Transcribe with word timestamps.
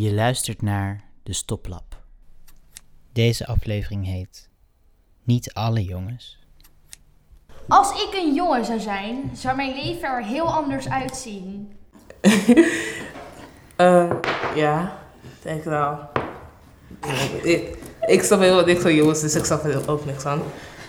Je 0.00 0.14
luistert 0.14 0.62
naar 0.62 1.04
de 1.22 1.32
Stoplap. 1.32 2.02
Deze 3.12 3.46
aflevering 3.46 4.06
heet 4.06 4.48
Niet 5.24 5.52
alle 5.52 5.84
jongens. 5.84 6.38
Als 7.68 7.90
ik 7.90 8.14
een 8.14 8.34
jongen 8.34 8.64
zou 8.64 8.80
zijn, 8.80 9.30
zou 9.34 9.56
mijn 9.56 9.74
leven 9.74 10.08
er 10.08 10.24
heel 10.24 10.52
anders 10.52 10.88
uitzien. 10.88 11.72
Eh, 13.76 14.10
ja, 14.54 14.98
denk 15.42 15.64
wel. 15.64 15.98
Ik, 17.42 17.78
ik 18.06 18.22
snap 18.22 18.40
heel 18.40 18.64
niks 18.64 18.82
van 18.82 18.94
jongens, 18.94 19.20
dus 19.20 19.34
ik 19.34 19.44
snap 19.44 19.64
er 19.64 19.90
ook 19.90 20.04
niks 20.04 20.24
aan. 20.24 20.42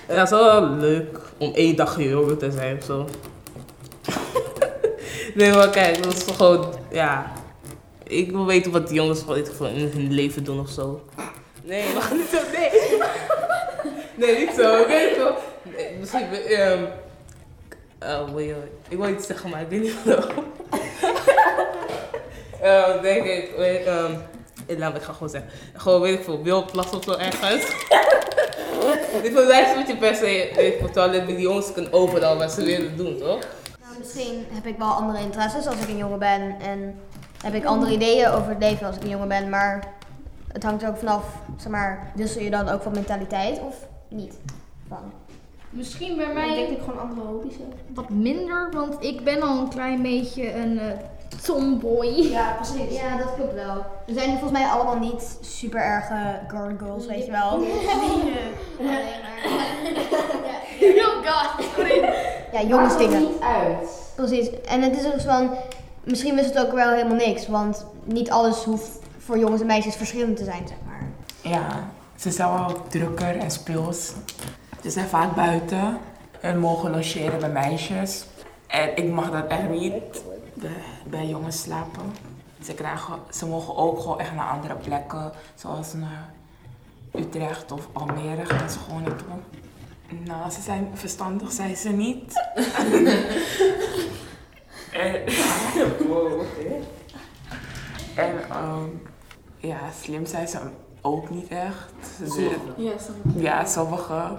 En 0.07 0.19
het 0.19 0.23
is 0.23 0.29
wel 0.29 0.69
leuk 0.69 1.19
om 1.37 1.53
één 1.53 1.75
dag 1.75 2.01
jongen 2.01 2.37
te 2.37 2.51
zijn 2.51 2.77
of 2.77 2.83
zo. 2.83 3.09
nee, 5.35 5.53
maar 5.53 5.69
kijk, 5.69 6.03
dat 6.03 6.13
is 6.13 6.23
toch 6.23 6.35
gewoon, 6.35 6.73
ja. 6.91 7.38
Ik 8.09 8.31
wil 8.31 8.45
weten 8.45 8.71
wat 8.71 8.87
die 8.87 8.95
jongens 8.95 9.19
van, 9.19 9.45
van 9.45 9.67
in 9.67 9.91
hun 9.93 10.13
leven 10.13 10.43
doen 10.43 10.59
of 10.59 10.69
zo. 10.69 11.01
Nee, 11.63 11.93
wacht 11.93 12.11
niet 12.11 12.27
zo, 12.31 12.37
nee. 12.53 13.01
Nee, 14.15 14.39
niet 14.39 14.55
zo, 14.55 14.81
oké, 14.81 15.13
zo. 15.15 15.35
Nee, 15.75 15.95
misschien, 15.99 16.33
ehm 16.33 16.83
oh, 17.99 18.33
wait, 18.33 18.51
wait. 18.51 18.71
ik 18.89 18.97
wil 18.97 19.09
iets 19.09 19.27
zeggen, 19.27 19.49
maar 19.49 19.61
ik 19.61 19.69
weet 19.69 19.81
niet 19.81 20.03
wat. 20.03 20.27
Ehm, 22.61 23.01
denk 23.01 23.23
ik, 23.23 23.51
weet, 23.57 23.87
um, 23.87 24.21
laat 24.77 24.95
ik 24.95 25.01
ga 25.01 25.13
gewoon 25.13 25.29
zeggen. 25.29 25.49
Gewoon 25.73 26.01
weet 26.01 26.13
ik 26.13 26.23
veel, 26.23 26.43
wildplas 26.43 26.89
of 26.89 27.03
zo 27.03 27.11
ergens. 27.11 27.65
Dit 29.23 29.33
bewijst 29.33 29.75
wat 29.75 29.87
je 29.87 29.97
per 29.97 30.15
se, 30.15 30.51
weet 30.55 30.73
ik 30.73 30.79
veel, 30.79 30.89
terwijl 30.89 31.25
die 31.25 31.39
jongens 31.39 31.73
kunnen 31.73 31.93
overal 31.93 32.37
wat 32.37 32.51
ze 32.51 32.63
willen 32.63 32.97
doen, 32.97 33.17
toch? 33.17 33.39
Nou, 33.81 33.97
misschien 33.99 34.45
heb 34.49 34.65
ik 34.65 34.77
wel 34.77 34.87
andere 34.87 35.19
interesses 35.19 35.67
als 35.67 35.75
ik 35.75 35.87
een 35.87 35.97
jongen 35.97 36.19
ben. 36.19 36.55
En 36.61 36.99
heb 37.43 37.53
ik 37.53 37.65
andere 37.65 37.93
ideeën 37.93 38.27
over 38.27 38.49
het 38.49 38.59
leven 38.59 38.87
als 38.87 38.95
ik 38.95 39.03
een 39.03 39.09
jongen 39.09 39.27
ben. 39.27 39.49
Maar 39.49 39.93
het 40.53 40.63
hangt 40.63 40.83
er 40.83 40.89
ook 40.89 40.97
vanaf, 40.97 41.23
zeg 41.57 41.71
maar, 41.71 42.11
wissel 42.15 42.41
je 42.41 42.49
dan 42.49 42.69
ook 42.69 42.81
van 42.81 42.91
mentaliteit 42.91 43.59
of 43.59 43.75
niet? 44.07 44.33
Van. 44.87 45.11
Misschien 45.69 46.17
bij 46.17 46.25
Ik 46.25 46.33
denk 46.33 46.47
dat 46.47 46.55
mij 46.55 46.63
ik 46.63 46.79
gewoon 46.79 46.99
andere 46.99 47.27
hobby's 47.27 47.53
heb. 47.57 47.79
wat 47.93 48.09
minder, 48.09 48.69
want 48.71 49.03
ik 49.03 49.23
ben 49.23 49.41
al 49.41 49.57
een 49.59 49.69
klein 49.69 50.01
beetje 50.01 50.55
een 50.55 50.79
eh, 50.79 50.85
tomboy. 51.43 52.05
Ja, 52.05 52.51
precies. 52.55 52.99
Ja, 52.99 53.17
dat 53.17 53.35
klopt 53.35 53.53
wel. 53.53 53.85
We 54.05 54.13
zijn 54.13 54.29
volgens 54.29 54.51
mij 54.51 54.65
allemaal 54.67 54.99
niet 54.99 55.37
super 55.41 55.81
erge 55.81 56.39
girl 56.47 56.71
girls, 56.77 57.05
weet 57.05 57.25
je 57.25 57.31
wel. 57.31 57.59
Oh 60.81 61.25
god, 61.25 61.65
sorry. 61.75 62.13
Ja, 62.51 62.61
jongensdingen. 62.67 63.19
niet 63.19 63.41
uit. 63.41 64.11
Precies. 64.15 64.61
En 64.61 64.81
het 64.81 64.99
is 64.99 65.05
ook 65.05 65.21
van, 65.21 65.49
misschien 66.09 66.39
is 66.39 66.45
het 66.45 66.59
ook 66.59 66.71
wel 66.71 66.89
helemaal 66.89 67.15
niks. 67.15 67.47
Want 67.47 67.85
niet 68.03 68.29
alles 68.29 68.63
hoeft 68.63 68.99
voor 69.17 69.37
jongens 69.37 69.61
en 69.61 69.67
meisjes 69.67 69.95
verschillend 69.95 70.37
te 70.37 70.43
zijn, 70.43 70.67
zeg 70.67 70.77
maar. 70.85 71.01
Ja, 71.41 71.89
ze 72.15 72.31
zijn 72.31 72.53
wel 72.53 72.87
drukker 72.87 73.37
en 73.37 73.51
speels. 73.51 74.13
Ze 74.81 74.89
zijn 74.89 75.07
vaak 75.07 75.35
buiten 75.35 75.97
en 76.41 76.59
mogen 76.59 76.91
logeren 76.91 77.39
bij 77.39 77.49
meisjes. 77.49 78.25
En 78.67 78.97
ik 78.97 79.09
mag 79.09 79.31
dat 79.31 79.47
echt 79.47 79.69
niet 79.69 80.23
bij, 80.53 80.71
bij 81.09 81.27
jongens 81.27 81.61
slapen. 81.61 82.13
Ze, 82.63 82.73
krijgen, 82.73 83.13
ze 83.31 83.45
mogen 83.45 83.75
ook 83.75 83.99
gewoon 83.99 84.19
echt 84.19 84.33
naar 84.33 84.49
andere 84.49 84.75
plekken, 84.75 85.31
zoals 85.55 85.93
naar 85.93 86.33
Utrecht 87.15 87.71
of 87.71 87.87
Almere, 87.93 88.45
gaan 88.45 88.69
ze 88.69 88.79
gewoon 88.79 89.03
doen. 89.03 89.43
Nou, 90.23 90.51
ze 90.51 90.61
zijn 90.61 90.87
verstandig, 90.93 91.51
zijn 91.51 91.75
ze 91.75 91.89
niet. 91.89 92.33
en, 94.91 95.23
wow, 96.07 96.39
oké. 96.39 96.73
En 98.15 98.49
ehm, 98.49 98.89
ja, 99.57 99.88
slim 100.01 100.25
zijn 100.25 100.47
ze 100.47 100.57
ook 101.01 101.29
niet 101.29 101.47
echt. 101.47 101.93
Ja, 102.19 102.29
sorry. 102.97 103.43
ja, 103.43 103.65
sommige. 103.65 104.37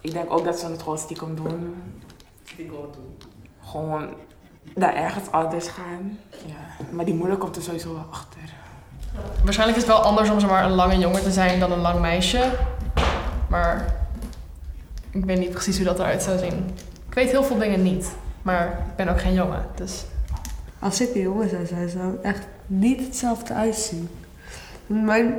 Ik 0.00 0.12
denk 0.12 0.32
ook 0.32 0.44
dat 0.44 0.58
ze 0.58 0.66
het 0.66 0.82
gewoon 0.82 0.98
stiekem 0.98 1.34
doen. 1.34 1.74
Die 2.56 2.68
gewoon 2.68 2.92
doen. 2.92 3.16
Gewoon 3.64 4.08
naar 4.74 4.94
ergens 4.94 5.30
anders 5.30 5.68
gaan. 5.68 6.18
Ja. 6.46 6.84
Maar 6.90 7.04
die 7.04 7.14
moeder 7.14 7.36
komt 7.36 7.56
er 7.56 7.62
sowieso 7.62 7.92
wel 7.94 8.04
achter. 8.10 8.40
Waarschijnlijk 9.44 9.78
is 9.78 9.84
het 9.86 9.92
wel 9.96 10.02
anders 10.04 10.30
om 10.30 10.40
zomaar 10.40 10.64
een 10.64 10.74
lange 10.74 10.98
jongen 10.98 11.22
te 11.22 11.30
zijn 11.30 11.60
dan 11.60 11.72
een 11.72 11.80
lang 11.80 12.00
meisje. 12.00 12.50
Maar 13.48 13.94
ik 15.10 15.24
weet 15.24 15.38
niet 15.38 15.50
precies 15.50 15.76
hoe 15.76 15.86
dat 15.86 15.98
eruit 15.98 16.22
zou 16.22 16.38
zien. 16.38 16.74
Ik 17.08 17.14
weet 17.14 17.30
heel 17.30 17.44
veel 17.44 17.58
dingen 17.58 17.82
niet, 17.82 18.12
maar 18.42 18.66
ik 18.66 18.96
ben 18.96 19.08
ook 19.08 19.20
geen 19.20 19.34
jongen. 19.34 19.66
Dus 19.74 20.04
Als 20.78 21.00
ik 21.00 21.14
een 21.14 21.20
jongen 21.20 21.48
zou 21.48 21.66
zijn, 21.66 21.88
zou 21.88 22.04
het 22.12 22.20
echt 22.20 22.46
niet 22.66 23.00
hetzelfde 23.00 23.54
uitzien. 23.54 24.08
Mijn, 24.86 25.34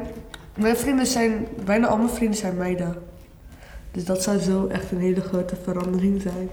mijn 0.55 0.77
vrienden 0.77 1.05
zijn, 1.05 1.47
bijna 1.65 1.87
al 1.87 2.09
vrienden 2.09 2.37
zijn 2.37 2.57
meiden. 2.57 2.95
Dus 3.91 4.05
dat 4.05 4.23
zou 4.23 4.39
zo 4.39 4.67
echt 4.67 4.91
een 4.91 4.99
hele 4.99 5.21
grote 5.21 5.55
verandering 5.63 6.21
zijn. 6.21 6.49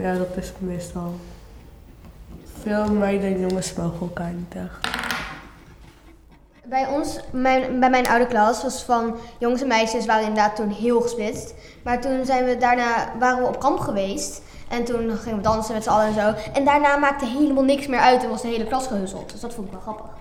Ja, 0.00 0.14
dat 0.14 0.36
is 0.36 0.48
het 0.48 0.60
meestal. 0.60 1.14
Veel 2.62 2.92
meiden 2.92 3.34
en 3.34 3.40
jongens 3.40 3.74
mogen 3.74 4.00
elkaar 4.00 4.32
niet 4.32 4.54
echt. 4.54 4.88
Bij 6.64 6.86
ons, 6.86 7.20
mijn, 7.32 7.80
bij 7.80 7.90
mijn 7.90 8.08
oude 8.08 8.26
klas, 8.26 8.62
was 8.62 8.82
van 8.82 9.14
jongens 9.38 9.62
en 9.62 9.68
meisjes 9.68 10.06
waren 10.06 10.26
inderdaad 10.26 10.56
toen 10.56 10.68
heel 10.68 11.00
gesplitst. 11.00 11.54
Maar 11.84 12.00
toen 12.00 12.24
zijn 12.24 12.44
we 12.44 12.56
daarna, 12.56 13.12
waren 13.18 13.42
we 13.42 13.48
op 13.48 13.60
kamp 13.60 13.78
geweest. 13.78 14.42
En 14.68 14.84
toen 14.84 15.10
gingen 15.16 15.36
we 15.36 15.42
dansen 15.42 15.74
met 15.74 15.82
z'n 15.82 15.88
allen 15.88 16.06
en 16.06 16.14
zo. 16.14 16.34
En 16.52 16.64
daarna 16.64 16.96
maakte 16.96 17.26
helemaal 17.26 17.64
niks 17.64 17.86
meer 17.86 18.00
uit 18.00 18.22
en 18.22 18.28
was 18.28 18.42
de 18.42 18.48
hele 18.48 18.66
klas 18.66 18.86
gehuzzeld. 18.86 19.30
Dus 19.30 19.40
dat 19.40 19.54
vond 19.54 19.66
ik 19.66 19.72
wel 19.72 19.80
grappig. 19.80 20.19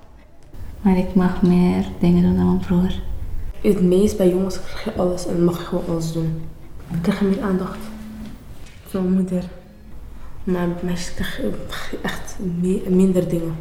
Maar 0.82 0.98
ik 0.98 1.14
mag 1.16 1.42
meer 1.42 1.86
dingen 2.00 2.24
doen 2.24 2.36
dan 2.36 2.46
mijn 2.46 2.60
broer. 2.60 2.92
Het 3.62 3.82
meest 3.82 4.18
bij 4.18 4.30
jongens 4.30 4.60
krijg 4.62 4.84
je 4.84 4.94
alles 5.02 5.28
en 5.28 5.44
mag 5.44 5.58
je 5.60 5.66
gewoon 5.66 5.84
alles 5.90 6.12
doen. 6.12 6.42
Dan 6.90 7.02
krijg 7.02 7.20
je 7.20 7.26
meer 7.26 7.42
aandacht 7.42 7.78
van 8.88 9.02
mijn 9.04 9.14
moeder. 9.16 9.44
Maar 10.44 10.68
bij 10.68 10.84
meisjes 10.84 11.14
krijg 11.14 11.38
je 11.92 11.98
echt 12.02 12.36
minder 12.88 13.28
dingen. 13.30 13.56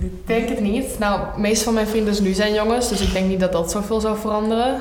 ik 0.00 0.26
denk 0.26 0.48
het 0.48 0.60
niet. 0.60 0.98
Nou, 0.98 1.20
de 1.34 1.40
meeste 1.40 1.64
van 1.64 1.74
mijn 1.74 1.86
vrienden 1.86 2.22
nu 2.22 2.32
zijn 2.32 2.54
jongens, 2.54 2.88
dus 2.88 3.00
ik 3.00 3.12
denk 3.12 3.28
niet 3.28 3.40
dat 3.40 3.52
dat 3.52 3.70
zoveel 3.70 4.00
zou 4.00 4.18
veranderen. 4.18 4.74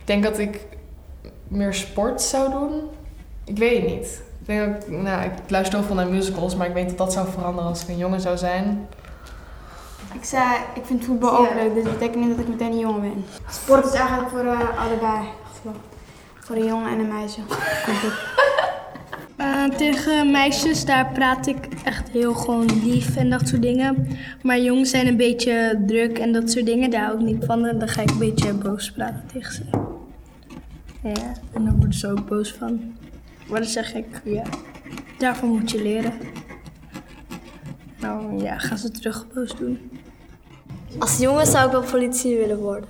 Ik 0.00 0.04
denk 0.06 0.22
dat 0.22 0.38
ik 0.38 0.66
meer 1.48 1.74
sport 1.74 2.22
zou 2.22 2.50
doen. 2.50 2.72
Ik 3.44 3.58
weet 3.58 3.82
het 3.82 3.90
niet. 3.90 4.22
Ik, 4.40 4.46
denk 4.46 4.74
dat, 4.74 4.82
ik- 4.88 5.02
nou, 5.02 5.22
ik 5.24 5.30
luister 5.50 5.78
heel 5.78 5.86
veel 5.86 5.96
naar 5.96 6.06
musicals, 6.08 6.56
maar 6.56 6.66
ik 6.66 6.74
weet 6.74 6.88
dat 6.88 6.98
dat 6.98 7.12
zou 7.12 7.28
veranderen 7.28 7.68
als 7.70 7.82
ik 7.82 7.88
een 7.88 7.96
jongen 7.98 8.20
zou 8.20 8.36
zijn. 8.36 8.86
Ik 10.14 10.24
zei, 10.24 10.44
ik 10.74 10.84
vind 10.84 11.04
voetbal 11.04 11.38
ook 11.38 11.54
leuk, 11.54 11.74
dus 11.74 11.84
dat 11.84 11.92
betekent 11.92 12.24
niet 12.24 12.36
dat 12.36 12.44
ik 12.44 12.48
meteen 12.48 12.72
een 12.72 12.78
jongen 12.78 13.00
ben. 13.00 13.24
Sport 13.50 13.84
is 13.84 13.92
eigenlijk 13.92 14.28
voor 14.28 14.44
eh, 14.44 14.84
allebei. 14.84 15.28
Voor 16.40 16.56
een 16.56 16.66
jongen 16.66 16.90
en 16.90 16.98
een 16.98 17.08
meisje. 17.08 17.40
Eh, 19.38 19.64
tegen 19.64 20.30
meisjes, 20.30 20.84
daar 20.84 21.12
praat 21.12 21.46
ik 21.46 21.68
echt 21.84 22.08
heel 22.08 22.34
gewoon 22.34 22.82
lief 22.84 23.16
en 23.16 23.30
dat 23.30 23.48
soort 23.48 23.62
dingen. 23.62 24.18
Maar 24.42 24.60
jongens 24.60 24.90
zijn 24.90 25.06
een 25.06 25.16
beetje 25.16 25.84
druk 25.86 26.18
en 26.18 26.32
dat 26.32 26.50
soort 26.50 26.66
dingen, 26.66 26.90
daar 26.90 27.04
hou 27.04 27.18
ik 27.18 27.24
niet 27.24 27.44
van. 27.44 27.66
En 27.66 27.78
dan 27.78 27.88
ga 27.88 28.02
ik 28.02 28.10
een 28.10 28.18
beetje 28.18 28.54
boos 28.54 28.92
praten 28.92 29.24
tegen 29.32 29.52
ze. 29.52 29.62
Ja, 31.02 31.32
en 31.52 31.64
dan 31.64 31.76
worden 31.76 31.94
ze 31.94 32.10
ook 32.10 32.28
boos 32.28 32.52
van. 32.52 32.94
Maar 33.48 33.60
dan 33.60 33.68
zeg 33.68 33.94
ik, 33.94 34.20
ja, 34.24 34.44
daarvan 35.18 35.48
moet 35.48 35.70
je 35.70 35.82
leren. 35.82 36.12
Nou 38.00 38.42
ja, 38.42 38.58
gaan 38.58 38.78
ze 38.78 38.90
terug 38.90 39.26
boos 39.34 39.56
doen. 39.56 39.90
Als 40.98 41.18
jongen 41.18 41.46
zou 41.46 41.66
ik 41.66 41.72
wel 41.72 41.90
politie 41.90 42.36
willen 42.36 42.58
worden. 42.58 42.88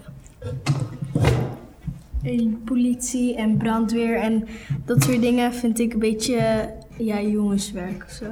En 2.23 2.63
politie 2.65 3.35
en 3.37 3.57
brandweer 3.57 4.17
en 4.17 4.49
dat 4.85 5.03
soort 5.03 5.21
dingen 5.21 5.55
vind 5.55 5.79
ik 5.79 5.93
een 5.93 5.99
beetje, 5.99 6.71
ja, 6.97 7.21
jongenswerk 7.21 8.05
of 8.05 8.11
zo. 8.11 8.27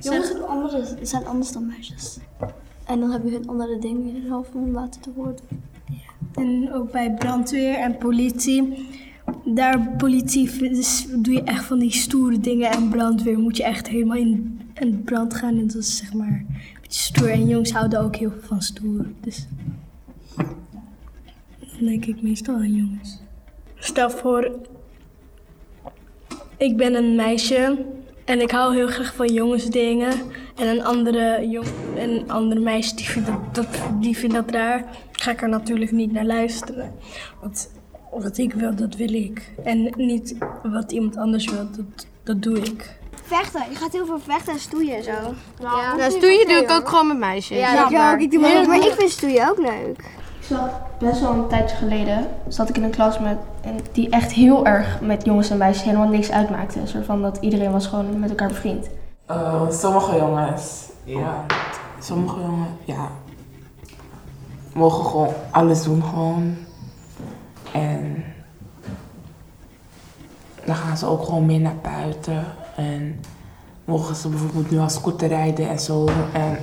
Jongens 0.00 0.28
zijn 0.28 0.42
anders, 0.42 0.94
zijn 1.02 1.26
anders 1.26 1.52
dan 1.52 1.66
meisjes. 1.66 2.18
En 2.86 3.00
dan 3.00 3.10
hebben 3.10 3.32
hun 3.32 3.48
andere 3.48 3.78
dingen 3.78 4.16
in 4.16 4.30
hoofd 4.30 4.54
om 4.54 4.70
laten 4.70 5.00
te 5.00 5.10
worden. 5.14 5.44
En 6.34 6.72
ook 6.72 6.92
bij 6.92 7.14
brandweer 7.14 7.74
en 7.74 7.98
politie. 7.98 8.88
Daar 9.44 9.94
politie 9.96 10.58
dus 10.58 11.06
doe 11.16 11.34
je 11.34 11.42
echt 11.42 11.64
van 11.64 11.78
die 11.78 11.92
stoere 11.92 12.40
dingen. 12.40 12.70
En 12.70 12.88
brandweer 12.88 13.38
moet 13.38 13.56
je 13.56 13.64
echt 13.64 13.88
helemaal 13.88 14.16
in, 14.16 14.60
in 14.74 15.02
brand 15.02 15.34
gaan. 15.34 15.58
En 15.58 15.66
dat 15.66 15.76
is 15.76 15.96
zeg 15.96 16.12
maar 16.12 16.44
beetje 16.86 17.02
stoer. 17.02 17.30
En 17.30 17.48
jongens 17.48 17.72
houden 17.72 18.00
ook 18.00 18.16
heel 18.16 18.30
veel 18.30 18.48
van 18.48 18.62
stoer. 18.62 19.06
Dus 19.20 19.46
dan 21.58 21.86
denk 21.86 22.04
ik 22.04 22.22
meestal 22.22 22.54
aan 22.54 22.74
jongens. 22.74 23.20
Stel 23.78 24.10
voor, 24.10 24.50
ik 26.56 26.76
ben 26.76 26.94
een 26.94 27.14
meisje 27.14 27.84
en 28.24 28.40
ik 28.40 28.50
hou 28.50 28.74
heel 28.74 28.88
graag 28.88 29.14
van 29.14 29.32
jongensdingen. 29.32 30.12
En 30.56 30.66
een 30.66 30.84
andere, 30.84 31.48
jong, 31.48 31.66
een 31.96 32.30
andere 32.30 32.60
meisje 32.60 32.96
die 32.96 33.06
vindt 33.06 33.30
dat, 33.52 33.68
die 34.00 34.16
vindt 34.16 34.34
dat 34.34 34.50
raar. 34.50 34.84
Ga 35.12 35.30
ik 35.30 35.42
er 35.42 35.48
natuurlijk 35.48 35.90
niet 35.90 36.12
naar 36.12 36.24
luisteren. 36.24 36.92
Want 37.40 37.70
wat 38.10 38.38
ik 38.38 38.52
wil, 38.52 38.74
dat 38.74 38.96
wil 38.96 39.12
ik. 39.14 39.52
En 39.64 39.92
niet 39.96 40.36
wat 40.62 40.92
iemand 40.92 41.16
anders 41.16 41.50
wil, 41.50 41.68
dat, 41.76 42.06
dat 42.22 42.42
doe 42.42 42.58
ik. 42.58 42.98
Vechten. 43.26 43.62
Je 43.70 43.76
gaat 43.76 43.92
heel 43.92 44.06
veel 44.06 44.18
vechten 44.20 44.52
en 44.52 44.58
stoeien 44.58 44.96
en 44.96 45.02
zo. 45.02 45.34
Ja, 45.60 45.94
Nou, 45.96 46.10
stoeien 46.10 46.48
doe 46.48 46.56
ik 46.56 46.70
ook 46.70 46.88
gewoon 46.88 47.06
met 47.06 47.18
meisjes. 47.18 47.58
Ja, 47.58 47.88
ik 47.88 48.14
ook. 48.14 48.20
Ik 48.20 48.30
doe 48.30 48.40
maar, 48.40 48.50
Heel 48.50 48.66
maar 48.66 48.76
ik 48.76 48.94
vind 48.98 49.10
stoeien 49.10 49.48
ook 49.50 49.58
leuk. 49.58 49.98
Ik 50.38 50.56
zat 50.56 50.70
best 50.98 51.20
wel 51.20 51.30
een 51.32 51.48
tijdje 51.48 51.76
geleden, 51.76 52.28
zat 52.48 52.68
ik 52.68 52.76
in 52.76 52.82
een 52.82 52.90
klas 52.90 53.18
met, 53.18 53.36
en 53.60 53.78
die 53.92 54.10
echt 54.10 54.32
heel 54.32 54.66
erg 54.66 55.00
met 55.00 55.24
jongens 55.24 55.50
en 55.50 55.56
meisjes 55.56 55.84
helemaal 55.84 56.08
niks 56.08 56.30
uitmaakte. 56.30 56.80
Een 56.80 56.88
soort 56.88 57.04
van 57.04 57.22
dat 57.22 57.38
iedereen 57.40 57.72
was 57.72 57.86
gewoon 57.86 58.20
met 58.20 58.30
elkaar 58.30 58.48
bevriend. 58.48 58.86
Eh, 59.26 59.70
sommige 59.70 60.16
jongens, 60.16 60.88
ja. 61.04 61.44
Sommige 62.00 62.40
jongens, 62.40 62.70
ja. 62.84 63.08
Mogen 64.72 65.04
gewoon 65.04 65.34
alles 65.50 65.82
doen, 65.82 66.02
gewoon. 66.02 66.56
En 67.72 68.24
dan 70.64 70.74
gaan 70.74 70.96
ze 70.96 71.06
ook 71.06 71.24
gewoon 71.24 71.46
meer 71.46 71.60
naar 71.60 71.76
buiten. 71.82 72.44
En 72.76 73.20
mogen 73.84 74.14
ze 74.14 74.28
bijvoorbeeld 74.28 74.70
nu 74.70 74.78
al 74.78 74.88
scooter 74.88 75.28
rijden 75.28 75.68
en 75.68 75.78
zo. 75.78 76.06
En 76.32 76.58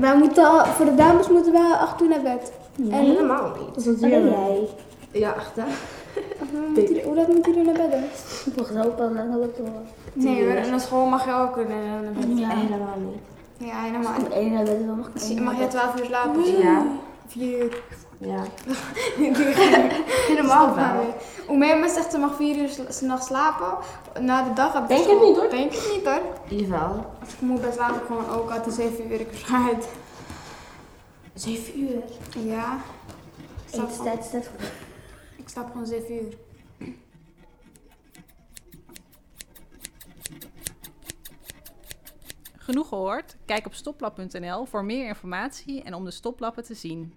Wij 0.00 0.16
moeten, 0.16 0.44
al- 0.44 0.64
voor 0.64 0.84
de 0.84 0.94
dames 0.94 1.28
moeten 1.28 1.52
wij 1.52 1.72
acht 1.80 2.02
uur 2.02 2.08
naar 2.08 2.22
bed. 2.22 2.52
Nee, 2.76 2.90
en 3.00 3.06
helemaal 3.06 3.52
niet. 3.58 3.84
Dat 3.84 3.94
is 3.96 4.02
Alleen 4.02 4.22
jij. 4.24 4.30
jij. 4.30 4.68
Ja, 5.20 5.34
echt 5.34 5.52
hè? 5.56 5.64
Hoe 7.04 7.14
laat 7.14 7.28
moet 7.28 7.44
jullie 7.46 7.64
naar 7.64 7.74
bed 7.74 7.90
dan? 7.90 8.00
Volgens 8.54 8.70
mij 8.76 8.86
ook 8.86 8.98
wel 8.98 9.12
lang 9.12 9.34
op 9.34 9.56
door. 9.56 9.66
Nee, 10.12 10.46
maar 10.46 10.68
naar 10.70 10.80
school 10.80 11.06
mag 11.06 11.24
je 11.24 11.32
ook 11.32 11.54
bed. 11.54 11.66
Ja. 12.38 12.48
Helemaal 12.48 12.96
niet. 12.98 13.20
Ja, 13.68 13.80
helemaal. 13.82 14.12
Om 14.26 14.32
één 14.32 14.52
naar 14.52 14.64
bed, 14.64 14.86
dan 14.86 14.96
mag 14.96 15.08
ik 15.14 15.22
één 15.22 15.42
Mag 15.42 15.52
naar 15.52 15.62
je 15.62 15.68
bed. 15.68 15.70
12 15.70 15.98
uur 16.00 16.04
slapen? 16.04 16.58
Ja. 16.58 16.82
4 17.26 17.58
uur. 17.64 17.82
Ja. 18.26 18.42
Helemaal 20.28 20.74
wel. 20.74 21.14
Hoe 21.46 21.56
zegt 21.90 22.10
ze 22.10 22.18
mag 22.18 22.36
4 22.36 22.56
uur 22.56 22.68
s- 22.68 22.96
s'nachts 22.96 23.26
slapen, 23.26 23.78
na 24.20 24.42
de 24.42 24.52
dag 24.52 24.72
heb 24.72 24.88
Denk 24.88 25.06
het 25.06 25.20
niet, 25.20 25.36
hoor. 25.36 25.50
Denk 25.50 25.72
het 25.72 25.90
niet 25.92 26.04
hoor. 26.04 26.22
Jawel. 26.48 27.06
Als 27.20 27.32
ik 27.32 27.40
moe 27.40 27.60
ben 27.60 27.72
slaap 27.72 27.94
ik 27.96 28.02
gewoon 28.06 28.28
ook 28.28 28.50
altijd 28.50 28.74
7 28.74 29.12
uur 29.12 29.20
ik 29.20 29.28
verschijt. 29.30 29.88
7 31.34 31.80
uur. 31.80 32.02
Ja. 32.44 32.78
Ik 33.66 33.74
slaap, 33.74 33.90
goed. 34.46 34.72
ik 35.36 35.48
slaap 35.48 35.70
gewoon 35.70 35.86
7 35.86 36.14
uur. 36.14 36.34
Genoeg 42.58 42.88
gehoord? 42.88 43.36
Kijk 43.44 43.66
op 43.66 43.74
stoplap.nl 43.74 44.64
voor 44.64 44.84
meer 44.84 45.06
informatie 45.06 45.82
en 45.82 45.94
om 45.94 46.04
de 46.04 46.10
stoplappen 46.10 46.64
te 46.64 46.74
zien. 46.74 47.14